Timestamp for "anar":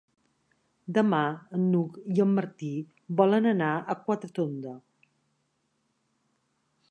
3.53-3.69